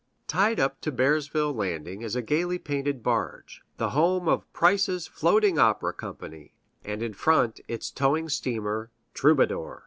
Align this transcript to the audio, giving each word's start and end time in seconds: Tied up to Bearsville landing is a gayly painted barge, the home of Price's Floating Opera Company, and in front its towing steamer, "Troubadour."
Tied 0.25 0.59
up 0.59 0.81
to 0.81 0.91
Bearsville 0.91 1.53
landing 1.53 2.01
is 2.01 2.15
a 2.15 2.23
gayly 2.23 2.57
painted 2.57 3.03
barge, 3.03 3.61
the 3.77 3.91
home 3.91 4.27
of 4.27 4.51
Price's 4.51 5.05
Floating 5.05 5.59
Opera 5.59 5.93
Company, 5.93 6.55
and 6.83 7.03
in 7.03 7.13
front 7.13 7.59
its 7.67 7.91
towing 7.91 8.27
steamer, 8.27 8.89
"Troubadour." 9.13 9.79